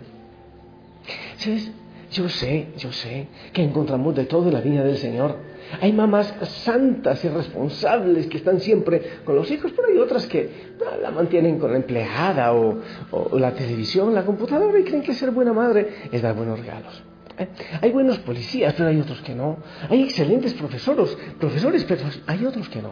¿Sabes? 1.37 1.71
Yo 2.11 2.29
sé, 2.29 2.67
yo 2.77 2.91
sé 2.91 3.27
que 3.53 3.63
encontramos 3.63 4.15
de 4.15 4.25
todo 4.25 4.47
en 4.47 4.53
la 4.53 4.61
viña 4.61 4.83
del 4.83 4.97
Señor. 4.97 5.35
Hay 5.81 5.91
mamás 5.93 6.33
santas 6.63 7.23
y 7.25 7.29
responsables 7.29 8.27
que 8.27 8.37
están 8.37 8.59
siempre 8.59 9.19
con 9.23 9.35
los 9.35 9.49
hijos, 9.49 9.71
pero 9.75 9.87
hay 9.87 9.97
otras 9.97 10.27
que 10.27 10.75
la 11.01 11.11
mantienen 11.11 11.57
con 11.57 11.71
la 11.71 11.77
empleada 11.77 12.53
o, 12.53 12.79
la 13.37 13.51
televisión, 13.53 14.13
la 14.13 14.23
computadora 14.23 14.79
y 14.79 14.83
creen 14.83 15.01
que 15.01 15.13
ser 15.13 15.31
buena 15.31 15.53
madre 15.53 16.07
es 16.11 16.21
dar 16.21 16.35
buenos 16.35 16.59
regalos. 16.59 17.03
¿Eh? 17.37 17.47
Hay 17.81 17.91
buenos 17.91 18.19
policías, 18.19 18.73
pero 18.75 18.89
hay 18.89 18.99
otros 18.99 19.21
que 19.21 19.33
no. 19.33 19.57
Hay 19.89 20.03
excelentes 20.03 20.53
profesores, 20.53 21.17
profesores, 21.39 21.83
pero 21.85 22.03
hay 22.27 22.45
otros 22.45 22.69
que 22.69 22.81
no. 22.81 22.91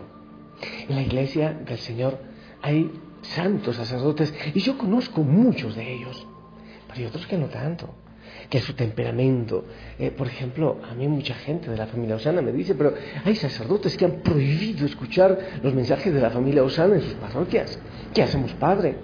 En 0.90 0.96
la 0.96 1.02
iglesia 1.02 1.54
del 1.66 1.78
Señor 1.78 2.18
hay 2.62 2.92
santos 3.22 3.76
sacerdotes 3.76 4.34
y 4.54 4.60
yo 4.60 4.78
conozco 4.78 5.22
muchos 5.22 5.76
de 5.76 5.94
ellos, 5.94 6.28
pero 6.88 7.00
hay 7.00 7.06
otros 7.06 7.28
que 7.28 7.38
no 7.38 7.46
tanto 7.48 8.03
que 8.50 8.60
su 8.60 8.74
temperamento. 8.74 9.66
Eh, 10.00 10.12
por 10.12 10.28
ejemplo, 10.28 10.78
a 10.90 10.94
mí 10.94 11.08
mucha 11.08 11.34
gente 11.34 11.70
de 11.70 11.78
la 11.78 11.88
familia 11.88 12.16
Osana 12.16 12.42
me 12.42 12.52
dice, 12.52 12.76
pero 12.76 12.94
hay 13.24 13.36
sacerdotes 13.36 13.98
que 13.98 14.06
han 14.06 14.22
prohibido 14.22 14.86
escuchar 14.86 15.38
los 15.62 15.74
mensajes 15.74 16.14
de 16.14 16.22
la 16.22 16.30
familia 16.30 16.64
Osana 16.64 16.96
en 16.96 17.02
sus 17.02 17.14
parroquias. 17.14 17.80
¿Qué 18.14 18.24
hacemos, 18.24 18.54
padre? 18.54 18.96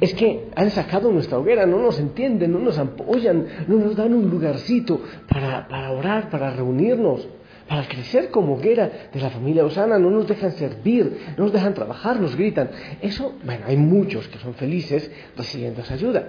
Es 0.00 0.14
que 0.14 0.48
han 0.54 0.70
sacado 0.70 1.12
nuestra 1.12 1.38
hoguera, 1.38 1.66
no 1.66 1.78
nos 1.78 1.98
entienden, 1.98 2.52
no 2.52 2.58
nos 2.58 2.78
apoyan, 2.78 3.46
no 3.68 3.76
nos 3.76 3.94
dan 3.94 4.14
un 4.14 4.30
lugarcito 4.30 5.00
para, 5.28 5.68
para 5.68 5.92
orar, 5.92 6.30
para 6.30 6.50
reunirnos, 6.50 7.28
para 7.68 7.86
crecer 7.86 8.30
como 8.30 8.54
hoguera 8.54 9.10
de 9.12 9.20
la 9.20 9.28
familia 9.28 9.64
Osana, 9.64 9.98
no 9.98 10.08
nos 10.10 10.26
dejan 10.26 10.52
servir, 10.52 11.34
no 11.36 11.44
nos 11.44 11.52
dejan 11.52 11.74
trabajar, 11.74 12.18
nos 12.20 12.36
gritan. 12.36 12.70
Eso, 13.02 13.34
bueno, 13.44 13.66
hay 13.66 13.76
muchos 13.76 14.28
que 14.28 14.38
son 14.38 14.54
felices 14.54 15.10
recibiendo 15.36 15.82
esa 15.82 15.94
ayuda 15.94 16.28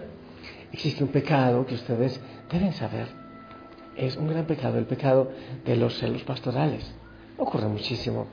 existe 0.71 1.03
un 1.03 1.09
pecado 1.09 1.65
que 1.65 1.75
ustedes 1.75 2.19
deben 2.51 2.73
saber. 2.73 3.07
Es 3.95 4.15
un 4.15 4.27
gran 4.27 4.45
pecado, 4.45 4.77
el 4.77 4.85
pecado 4.85 5.31
de 5.65 5.75
los 5.75 5.97
celos 5.97 6.23
pastorales. 6.23 6.93
Ocurre 7.37 7.67
muchísimo. 7.67 8.27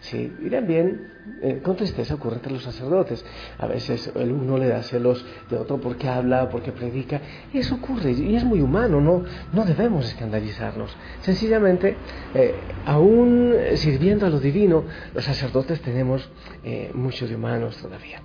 Sí, 0.00 0.32
y 0.40 0.48
también 0.48 1.12
eh, 1.42 1.60
con 1.60 1.74
tristeza 1.74 2.14
ocurre 2.14 2.36
entre 2.36 2.52
los 2.52 2.62
sacerdotes. 2.62 3.24
A 3.58 3.66
veces 3.66 4.12
el 4.14 4.30
uno 4.30 4.56
le 4.56 4.68
da 4.68 4.82
celos 4.84 5.24
de 5.50 5.56
otro 5.56 5.80
porque 5.80 6.08
habla, 6.08 6.48
porque 6.48 6.70
predica. 6.70 7.20
Eso 7.52 7.74
ocurre 7.76 8.12
y 8.12 8.36
es 8.36 8.44
muy 8.44 8.60
humano, 8.60 9.00
no, 9.00 9.24
no 9.52 9.64
debemos 9.64 10.06
escandalizarnos. 10.06 10.96
Sencillamente, 11.22 11.96
eh, 12.34 12.54
aún 12.86 13.52
sirviendo 13.74 14.24
a 14.26 14.30
lo 14.30 14.38
divino, 14.38 14.84
los 15.14 15.24
sacerdotes 15.24 15.80
tenemos 15.80 16.30
eh, 16.62 16.92
mucho 16.94 17.26
de 17.26 17.34
humanos 17.34 17.76
todavía. 17.78 18.22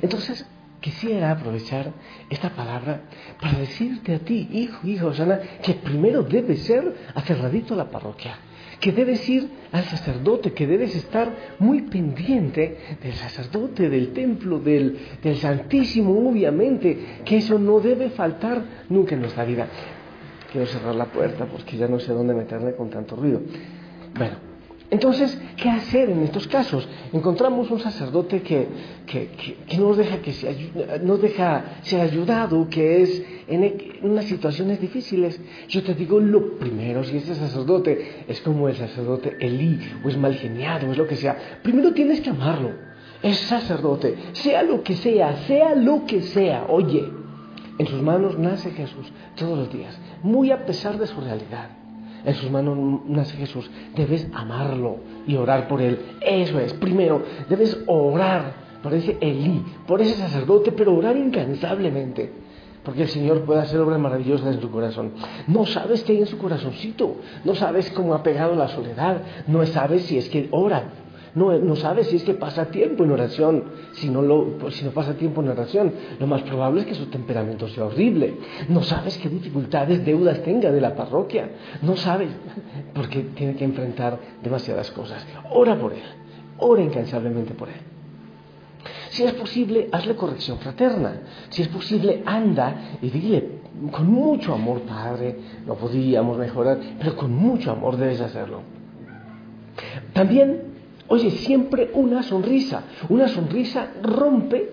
Entonces, 0.00 0.46
quisiera 0.86 1.32
aprovechar 1.32 1.90
esta 2.30 2.50
palabra 2.50 3.00
para 3.40 3.58
decirte 3.58 4.14
a 4.14 4.20
ti, 4.20 4.48
hijo, 4.52 4.86
hijo, 4.86 5.08
Osana, 5.08 5.40
que 5.60 5.74
primero 5.74 6.22
debes 6.22 6.62
ser 6.62 6.94
aferradito 7.12 7.74
a 7.74 7.78
la 7.78 7.90
parroquia, 7.90 8.38
que 8.78 8.92
debes 8.92 9.28
ir 9.28 9.48
al 9.72 9.82
sacerdote, 9.82 10.52
que 10.52 10.64
debes 10.64 10.94
estar 10.94 11.56
muy 11.58 11.82
pendiente 11.82 12.98
del 13.02 13.14
sacerdote, 13.14 13.90
del 13.90 14.12
templo, 14.12 14.60
del, 14.60 14.96
del 15.20 15.36
Santísimo, 15.38 16.12
obviamente, 16.30 17.22
que 17.24 17.38
eso 17.38 17.58
no 17.58 17.80
debe 17.80 18.10
faltar 18.10 18.62
nunca 18.88 19.16
en 19.16 19.22
nuestra 19.22 19.44
vida. 19.44 19.66
Quiero 20.52 20.68
cerrar 20.68 20.94
la 20.94 21.06
puerta 21.06 21.46
porque 21.46 21.76
ya 21.76 21.88
no 21.88 21.98
sé 21.98 22.12
dónde 22.12 22.32
meterme 22.32 22.76
con 22.76 22.90
tanto 22.90 23.16
ruido. 23.16 23.40
Bueno, 24.16 24.36
entonces, 24.88 25.36
¿qué 25.56 25.68
hacer 25.68 26.10
en 26.10 26.22
estos 26.22 26.46
casos? 26.46 26.88
Encontramos 27.12 27.70
un 27.72 27.80
sacerdote 27.80 28.42
que, 28.42 28.68
nos, 29.76 29.96
deja 29.96 30.18
que 30.18 31.00
nos 31.02 31.20
deja 31.20 31.78
ser 31.82 32.02
ayudado, 32.02 32.68
que 32.68 33.02
es 33.02 33.22
en, 33.48 33.74
unas 34.02 34.26
situaciones 34.26 34.80
difíciles. 34.80 35.40
Yo 35.68 35.82
te 35.82 35.94
digo 35.94 36.20
lo 36.20 36.56
primero, 36.58 37.02
si 37.02 37.16
ese 37.16 37.34
sacerdote 37.34 38.24
es 38.28 38.40
como 38.42 38.68
el 38.68 38.76
sacerdote 38.76 39.36
Elí, 39.40 39.80
o 40.04 40.08
es 40.08 40.16
mal 40.16 40.36
geniado, 40.36 40.88
o 40.88 40.92
es 40.92 40.98
lo 40.98 41.08
que 41.08 41.16
sea, 41.16 41.36
primero 41.62 41.92
tienes 41.92 42.20
que 42.20 42.30
amarlo. 42.30 42.70
Es 43.22 43.38
sacerdote, 43.38 44.14
sea 44.32 44.62
lo 44.62 44.84
que 44.84 44.94
sea, 44.94 45.36
sea 45.48 45.74
lo 45.74 46.04
que 46.06 46.22
sea, 46.22 46.66
oye, 46.68 47.10
en 47.78 47.86
sus 47.88 48.00
manos 48.02 48.38
nace 48.38 48.70
Jesús 48.70 49.12
todos 49.34 49.58
los 49.58 49.72
días, 49.72 49.98
muy 50.22 50.52
a 50.52 50.64
pesar 50.64 50.96
de 50.96 51.08
su 51.08 51.20
realidad 51.20 51.75
en 52.26 52.34
sus 52.34 52.50
manos 52.50 52.76
nace 53.06 53.36
Jesús. 53.36 53.70
Debes 53.94 54.26
amarlo 54.34 54.98
y 55.26 55.36
orar 55.36 55.68
por 55.68 55.80
él. 55.80 55.98
Eso 56.20 56.58
es. 56.58 56.72
Primero, 56.74 57.22
debes 57.48 57.78
orar 57.86 58.66
por 58.82 58.92
ese 58.92 59.16
Elí, 59.20 59.64
por 59.86 60.02
ese 60.02 60.14
sacerdote, 60.14 60.72
pero 60.72 60.94
orar 60.94 61.16
incansablemente. 61.16 62.32
Porque 62.82 63.02
el 63.02 63.08
Señor 63.08 63.44
puede 63.44 63.60
hacer 63.60 63.80
obras 63.80 63.98
maravillosas 64.00 64.54
en 64.54 64.60
tu 64.60 64.70
corazón. 64.70 65.12
No 65.46 65.66
sabes 65.66 66.04
qué 66.04 66.12
hay 66.12 66.20
en 66.20 66.26
su 66.26 66.38
corazoncito. 66.38 67.16
No 67.44 67.54
sabes 67.54 67.90
cómo 67.90 68.14
ha 68.14 68.22
pegado 68.22 68.54
la 68.54 68.68
soledad. 68.68 69.22
No 69.46 69.64
sabes 69.66 70.02
si 70.02 70.18
es 70.18 70.28
que 70.28 70.48
ora 70.50 70.84
no, 71.36 71.52
no 71.58 71.76
sabe 71.76 72.02
si 72.04 72.16
es 72.16 72.24
que 72.24 72.32
pasa 72.32 72.70
tiempo 72.70 73.04
en 73.04 73.10
oración. 73.10 73.64
Si 73.92 74.08
no, 74.08 74.22
pues, 74.58 74.76
si 74.76 74.86
no 74.86 74.90
pasa 74.92 75.12
tiempo 75.18 75.42
en 75.42 75.50
oración, 75.50 75.92
lo 76.18 76.26
más 76.26 76.40
probable 76.44 76.80
es 76.80 76.86
que 76.86 76.94
su 76.94 77.06
temperamento 77.06 77.68
sea 77.68 77.84
horrible. 77.84 78.38
No 78.70 78.82
sabes 78.82 79.18
qué 79.18 79.28
dificultades, 79.28 80.02
deudas 80.02 80.42
tenga 80.42 80.72
de 80.72 80.80
la 80.80 80.96
parroquia. 80.96 81.50
No 81.82 81.94
sabes, 81.94 82.30
porque 82.94 83.20
tiene 83.34 83.54
que 83.54 83.64
enfrentar 83.64 84.18
demasiadas 84.42 84.90
cosas. 84.92 85.26
Ora 85.50 85.78
por 85.78 85.92
él. 85.92 86.00
Ora 86.56 86.80
incansablemente 86.80 87.52
por 87.52 87.68
él. 87.68 87.82
Si 89.10 89.22
es 89.22 89.34
posible, 89.34 89.90
hazle 89.92 90.16
corrección 90.16 90.58
fraterna. 90.58 91.20
Si 91.50 91.60
es 91.60 91.68
posible, 91.68 92.22
anda 92.24 92.96
y 93.02 93.10
dile 93.10 93.60
con 93.90 94.10
mucho 94.10 94.54
amor, 94.54 94.80
Padre, 94.80 95.36
no 95.66 95.74
podíamos 95.74 96.38
mejorar, 96.38 96.78
pero 96.98 97.14
con 97.14 97.30
mucho 97.30 97.72
amor 97.72 97.98
debes 97.98 98.22
hacerlo. 98.22 98.62
También 100.14 100.75
Oye, 101.08 101.30
siempre 101.30 101.90
una 101.94 102.22
sonrisa. 102.22 102.84
Una 103.08 103.28
sonrisa 103.28 103.92
rompe 104.02 104.70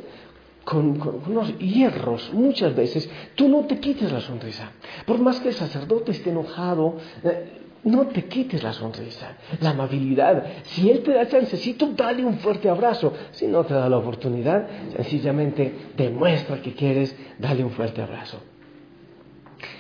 con, 0.64 1.00
unos 1.28 1.58
hierros 1.60 2.34
muchas 2.34 2.76
veces. 2.76 3.10
Tú 3.36 3.50
no 3.50 3.66
te 3.66 3.80
quites 3.80 4.12
la 4.12 4.22
sonrisa. 4.22 4.72
Por 5.06 5.20
más 5.20 5.40
que 5.40 5.50
el 5.50 5.54
sacerdote 5.56 6.12
esté 6.12 6.32
enojado, 6.32 6.98
eh, 7.24 7.60
no 7.84 8.08
te 8.08 8.26
quites 8.26 8.64
la 8.64 8.72
sonrisa, 8.72 9.38
la 9.60 9.72
amabilidad. 9.72 10.46
Si 10.64 10.90
él 10.90 11.04
te 11.04 11.14
da 11.14 11.28
chancecito, 11.28 11.92
dale 11.96 12.24
un 12.24 12.40
fuerte 12.40 12.70
abrazo. 12.70 13.14
Si 13.32 13.46
no 13.48 13.66
te 13.66 13.74
da 13.74 13.90
la 13.90 13.98
oportunidad, 13.98 14.68
sencillamente 14.96 15.90
demuestra 15.98 16.62
que 16.62 16.74
quieres, 16.74 17.16
dale 17.40 17.64
un 17.64 17.72
fuerte 17.72 18.02
abrazo. 18.02 18.40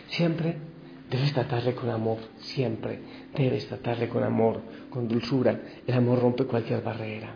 Siempre 0.07 0.57
Debes 1.13 1.31
tratarle 1.31 1.75
con 1.75 1.91
amor, 1.91 2.17
siempre. 2.39 2.97
Debes 3.37 3.67
tratarle 3.67 4.09
con 4.09 4.23
amor, 4.23 4.61
con 4.89 5.07
dulzura. 5.07 5.59
El 5.85 5.93
amor 5.93 6.19
rompe 6.19 6.45
cualquier 6.45 6.81
barrera. 6.81 7.35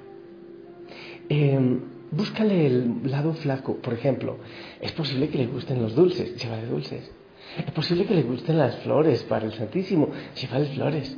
Em, 1.29 1.79
búscale 2.09 2.65
el 2.65 3.01
lado 3.03 3.35
flaco. 3.35 3.75
Por 3.75 3.93
ejemplo, 3.93 4.37
es 4.81 4.91
posible 4.93 5.29
que 5.29 5.37
le 5.37 5.45
gusten 5.45 5.79
los 5.79 5.93
dulces, 5.93 6.41
llévale 6.41 6.65
dulces. 6.65 7.11
Es 7.67 7.71
posible 7.71 8.07
que 8.07 8.15
le 8.15 8.23
gusten 8.23 8.57
las 8.57 8.77
flores 8.77 9.21
para 9.25 9.45
el 9.45 9.53
Santísimo, 9.53 10.09
llévale 10.41 10.65
flores. 10.73 11.15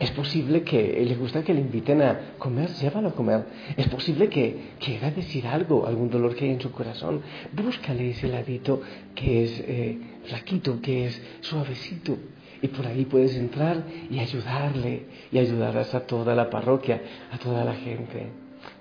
Es 0.00 0.10
posible 0.12 0.62
que 0.62 1.04
le 1.04 1.14
gusta 1.16 1.44
que 1.44 1.52
le 1.52 1.60
inviten 1.60 2.00
a 2.00 2.36
comer, 2.38 2.70
llévalo 2.70 3.08
a 3.08 3.14
comer. 3.14 3.44
Es 3.76 3.88
posible 3.88 4.30
que 4.30 4.76
quiera 4.78 5.10
decir 5.10 5.46
algo, 5.46 5.86
algún 5.86 6.08
dolor 6.08 6.34
que 6.36 6.46
hay 6.46 6.52
en 6.52 6.60
su 6.60 6.72
corazón. 6.72 7.20
Búscale 7.52 8.10
ese 8.10 8.28
ladito 8.28 8.80
que 9.14 9.44
es 9.44 9.60
eh, 9.60 9.98
flaquito, 10.24 10.80
que 10.80 11.06
es 11.06 11.22
suavecito. 11.40 12.16
Y 12.60 12.68
por 12.68 12.86
ahí 12.86 13.04
puedes 13.04 13.34
entrar 13.36 13.84
y 14.08 14.20
ayudarle 14.20 15.06
y 15.32 15.38
ayudar 15.38 15.76
a 15.76 15.84
toda 16.06 16.34
la 16.34 16.48
parroquia, 16.48 17.02
a 17.32 17.38
toda 17.38 17.64
la 17.64 17.74
gente. 17.74 18.28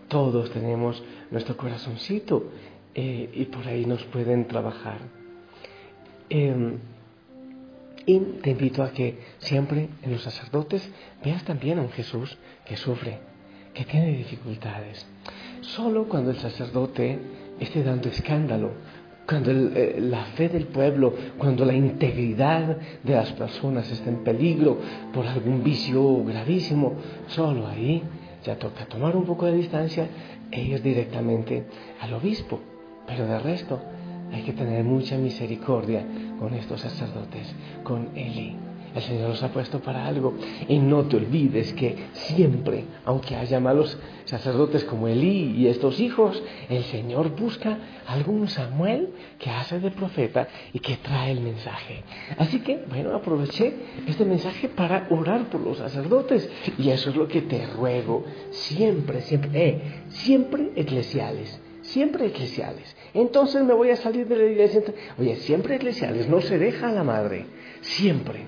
Todos 0.07 0.51
tenemos 0.51 1.01
nuestro 1.31 1.57
corazoncito 1.57 2.51
eh, 2.93 3.29
y 3.33 3.45
por 3.45 3.67
ahí 3.67 3.85
nos 3.85 4.03
pueden 4.05 4.47
trabajar. 4.47 4.99
Em, 6.29 6.77
y 8.05 8.19
te 8.19 8.51
invito 8.51 8.83
a 8.83 8.91
que 8.91 9.19
siempre 9.39 9.89
en 10.01 10.11
los 10.11 10.21
sacerdotes 10.21 10.89
veas 11.23 11.43
también 11.43 11.79
a 11.79 11.81
un 11.81 11.91
Jesús 11.91 12.37
que 12.65 12.77
sufre, 12.77 13.19
que 13.73 13.85
tiene 13.85 14.17
dificultades. 14.17 15.05
Solo 15.61 16.05
cuando 16.05 16.31
el 16.31 16.37
sacerdote 16.37 17.19
esté 17.59 17.83
dando 17.83 18.09
escándalo, 18.09 18.71
cuando 19.31 19.51
eh, 19.51 19.95
la 20.01 20.25
fe 20.35 20.49
del 20.49 20.65
pueblo, 20.65 21.13
cuando 21.37 21.63
la 21.63 21.71
integridad 21.71 22.75
de 23.01 23.15
las 23.15 23.31
personas 23.31 23.89
está 23.89 24.09
en 24.09 24.25
peligro 24.25 24.77
por 25.13 25.25
algún 25.25 25.63
vicio 25.63 26.21
gravísimo, 26.25 26.95
solo 27.27 27.65
ahí 27.65 28.03
ya 28.43 28.59
toca 28.59 28.85
tomar 28.87 29.15
un 29.15 29.23
poco 29.23 29.45
de 29.45 29.53
distancia 29.53 30.05
e 30.51 30.61
ir 30.61 30.81
directamente 30.81 31.63
al 32.01 32.13
obispo. 32.13 32.59
Pero 33.07 33.25
de 33.25 33.39
resto, 33.39 33.79
hay 34.33 34.41
que 34.41 34.51
tener 34.51 34.83
mucha 34.83 35.15
misericordia 35.15 36.05
con 36.37 36.53
estos 36.53 36.81
sacerdotes, 36.81 37.55
con 37.85 38.09
Eli. 38.13 38.70
El 38.95 39.01
Señor 39.01 39.29
los 39.29 39.43
ha 39.43 39.49
puesto 39.49 39.79
para 39.79 40.05
algo. 40.05 40.33
Y 40.67 40.79
no 40.79 41.03
te 41.03 41.17
olvides 41.17 41.73
que 41.73 41.95
siempre, 42.13 42.85
aunque 43.05 43.35
haya 43.35 43.59
malos 43.59 43.97
sacerdotes 44.25 44.83
como 44.83 45.07
Elí 45.07 45.55
y 45.57 45.67
estos 45.67 45.99
hijos, 45.99 46.41
el 46.69 46.83
Señor 46.85 47.35
busca 47.35 47.77
algún 48.07 48.47
Samuel 48.47 49.09
que 49.39 49.49
hace 49.49 49.79
de 49.79 49.91
profeta 49.91 50.47
y 50.73 50.79
que 50.79 50.97
trae 50.97 51.31
el 51.31 51.41
mensaje. 51.41 52.03
Así 52.37 52.59
que, 52.59 52.83
bueno, 52.89 53.15
aproveché 53.15 53.73
este 54.07 54.25
mensaje 54.25 54.67
para 54.67 55.07
orar 55.09 55.49
por 55.49 55.61
los 55.61 55.77
sacerdotes. 55.77 56.49
Y 56.77 56.89
eso 56.89 57.09
es 57.09 57.15
lo 57.15 57.27
que 57.27 57.41
te 57.41 57.65
ruego. 57.67 58.25
Siempre, 58.51 59.21
siempre, 59.21 59.49
eh, 59.53 59.81
siempre 60.09 60.71
eclesiales 60.75 61.61
siempre 61.81 62.27
eclesiales. 62.27 62.95
Entonces 63.13 63.63
me 63.63 63.73
voy 63.73 63.89
a 63.89 63.97
salir 63.97 64.27
de 64.27 64.37
la 64.37 64.45
iglesia. 64.45 64.81
Oye, 65.19 65.35
siempre 65.37 65.75
eclesiales, 65.75 66.29
no 66.29 66.39
se 66.39 66.57
deja 66.57 66.89
a 66.89 66.91
la 66.91 67.03
madre, 67.03 67.47
siempre 67.81 68.45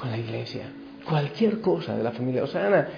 con 0.00 0.10
la 0.10 0.18
iglesia. 0.18 0.62
Cualquier 1.08 1.60
cosa 1.60 1.96
de 1.96 2.02
la 2.02 2.12
familia 2.12 2.44
Osana, 2.44 2.88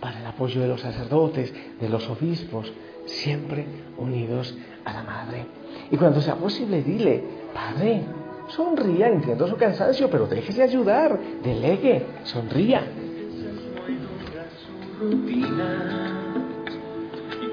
para 0.00 0.20
el 0.20 0.26
apoyo 0.26 0.60
de 0.60 0.68
los 0.68 0.80
sacerdotes, 0.80 1.52
de 1.80 1.88
los 1.88 2.08
obispos, 2.08 2.72
siempre 3.06 3.66
unidos 3.98 4.56
a 4.84 4.92
la 4.92 5.02
madre. 5.02 5.46
Y 5.90 5.96
cuando 5.96 6.20
sea 6.20 6.36
posible, 6.36 6.82
dile, 6.82 7.22
Padre, 7.54 8.02
sonría, 8.48 9.08
entiendo 9.08 9.48
su 9.48 9.56
cansancio, 9.56 10.10
pero 10.10 10.26
déjese 10.26 10.62
ayudar, 10.62 11.18
delegue, 11.42 12.04
sonría 12.24 12.82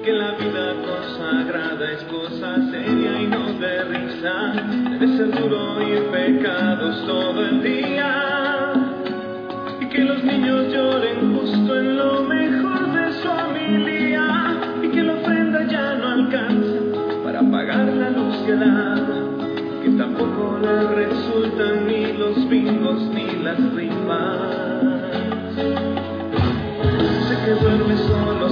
que 0.04 0.12
la 0.12 0.32
vida 0.32 0.74
consagrada 0.84 1.92
es 1.92 2.02
cosa 2.04 2.56
seria 2.70 3.22
y 3.22 3.26
no 3.26 3.54
de 3.54 3.84
risa. 3.84 4.52
Debe 4.90 5.16
ser 5.16 5.30
duro 5.40 5.80
y 5.80 5.98
pecados 6.12 7.06
todo 7.06 7.40
el 7.40 7.62
día. 7.62 8.23
Que 10.04 10.10
los 10.10 10.22
niños 10.22 10.70
lloren 10.70 11.34
justo 11.34 11.78
en 11.78 11.96
lo 11.96 12.24
mejor 12.24 12.92
de 12.92 13.12
su 13.22 13.26
familia. 13.26 14.54
Y 14.82 14.88
que 14.88 15.02
la 15.02 15.14
ofrenda 15.14 15.66
ya 15.66 15.94
no 15.94 16.08
alcanza 16.08 16.78
para 17.24 17.40
pagar 17.40 17.86
la 17.86 18.10
luz 18.10 18.36
el 18.46 18.62
agua. 18.64 19.48
Que 19.82 19.88
tampoco 19.96 20.58
le 20.60 21.06
resultan 21.06 21.86
ni 21.86 22.12
los 22.18 22.46
bingos 22.50 23.00
ni 23.14 23.42
las 23.42 23.58
rimas. 23.72 24.82
Sé 27.26 27.36
que 27.46 27.50
duerme 27.62 27.96
solo 27.96 28.50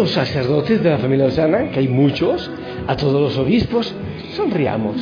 los 0.00 0.12
sacerdotes 0.12 0.82
de 0.82 0.88
la 0.88 0.96
familia 0.96 1.26
Osana, 1.26 1.70
que 1.70 1.80
hay 1.80 1.88
muchos, 1.88 2.50
a 2.86 2.96
todos 2.96 3.20
los 3.20 3.36
obispos, 3.36 3.94
sonriamos. 4.34 4.96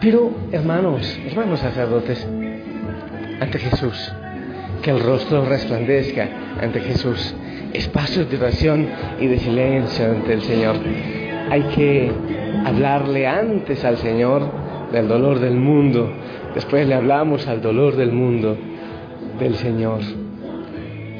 Pero, 0.00 0.30
hermanos, 0.52 1.18
hermanos 1.26 1.60
sacerdotes, 1.60 2.26
ante 3.40 3.58
Jesús, 3.58 4.10
que 4.80 4.90
el 4.90 5.00
rostro 5.00 5.44
resplandezca 5.44 6.28
ante 6.62 6.80
Jesús, 6.80 7.34
espacios 7.74 8.30
de 8.30 8.38
oración 8.38 8.88
y 9.20 9.26
de 9.26 9.38
silencio 9.38 10.06
ante 10.06 10.32
el 10.32 10.40
Señor. 10.40 10.76
Hay 11.50 11.62
que 11.74 12.10
hablarle 12.64 13.26
antes 13.26 13.84
al 13.84 13.98
Señor 13.98 14.50
del 14.90 15.08
dolor 15.08 15.40
del 15.40 15.56
mundo, 15.56 16.10
después 16.54 16.88
le 16.88 16.94
hablamos 16.94 17.46
al 17.48 17.60
dolor 17.60 17.96
del 17.96 18.12
mundo 18.12 18.56
del 19.38 19.56
Señor. 19.56 20.00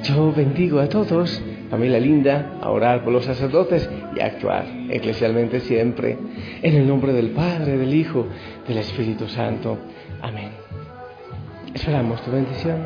Yo 0.02 0.32
bendigo 0.32 0.80
a 0.80 0.88
todos 0.88 1.42
familia 1.70 2.00
linda, 2.00 2.58
a 2.60 2.70
orar 2.70 3.04
por 3.04 3.12
los 3.12 3.24
sacerdotes 3.24 3.88
y 4.16 4.20
a 4.20 4.26
actuar 4.26 4.66
eclesialmente 4.90 5.60
siempre. 5.60 6.18
En 6.62 6.74
el 6.74 6.86
nombre 6.86 7.12
del 7.12 7.30
Padre, 7.30 7.76
del 7.76 7.94
Hijo, 7.94 8.26
del 8.66 8.78
Espíritu 8.78 9.28
Santo. 9.28 9.78
Amén. 10.22 10.50
Esperamos 11.74 12.22
tu 12.22 12.30
bendición. 12.30 12.76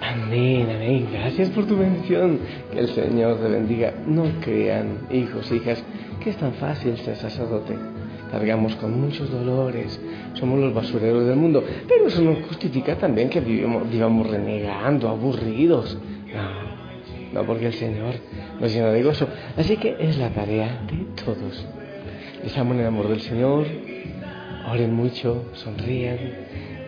Amén, 0.00 0.68
amén. 0.74 1.08
Gracias 1.12 1.50
por 1.50 1.66
tu 1.66 1.76
bendición. 1.76 2.40
Que 2.72 2.80
el 2.80 2.88
Señor 2.88 3.38
te 3.38 3.48
bendiga. 3.48 3.92
No 4.06 4.24
crean, 4.40 5.06
hijos, 5.10 5.50
hijas, 5.52 5.82
que 6.22 6.30
es 6.30 6.36
tan 6.36 6.54
fácil 6.54 6.96
ser 6.98 7.16
sacerdote 7.16 7.91
cargamos 8.32 8.74
con 8.76 8.98
muchos 8.98 9.30
dolores, 9.30 10.00
somos 10.32 10.58
los 10.58 10.72
basureros 10.72 11.26
del 11.26 11.36
mundo, 11.36 11.62
pero 11.86 12.06
eso 12.06 12.22
no 12.22 12.34
justifica 12.48 12.96
también 12.96 13.28
que 13.28 13.40
vivamos, 13.40 13.90
vivamos 13.90 14.28
renegando, 14.28 15.10
aburridos. 15.10 15.98
No, 16.34 17.40
no 17.40 17.46
porque 17.46 17.66
el 17.66 17.74
Señor 17.74 18.14
nos 18.58 18.72
llena 18.72 18.88
de 18.88 19.02
gozo. 19.02 19.28
Así 19.58 19.76
que 19.76 19.96
es 20.00 20.16
la 20.16 20.30
tarea 20.30 20.80
de 20.90 21.22
todos. 21.22 21.66
Les 22.42 22.56
amo 22.56 22.72
en 22.72 22.80
el 22.80 22.86
amor 22.86 23.08
del 23.08 23.20
Señor, 23.20 23.66
oren 24.70 24.94
mucho, 24.94 25.44
sonrían 25.52 26.18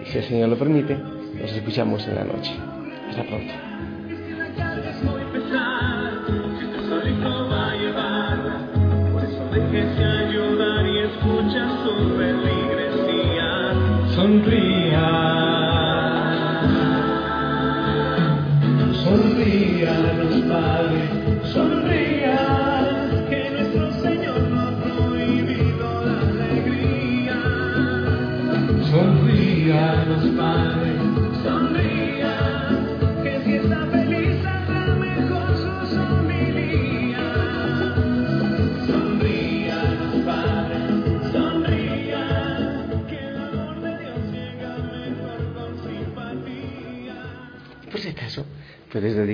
y 0.02 0.08
si 0.08 0.18
el 0.18 0.24
Señor 0.24 0.48
lo 0.48 0.56
permite, 0.56 0.96
nos 0.96 1.52
escuchamos 1.52 2.08
en 2.08 2.14
la 2.14 2.24
noche. 2.24 2.52
Hasta 3.10 3.22
pronto. 3.22 3.52
Sonría 20.46 20.83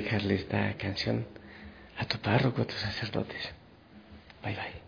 dedicarle 0.01 0.35
esta 0.35 0.75
canción 0.79 1.27
a 1.99 2.07
tu 2.07 2.19
párroco, 2.19 2.63
a 2.63 2.67
tus 2.67 2.81
sacerdotes. 2.81 3.53
Bye 4.43 4.55
bye. 4.55 4.80